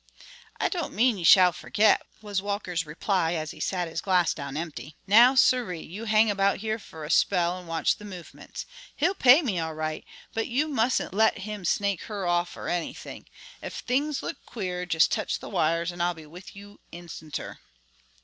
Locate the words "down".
4.33-4.57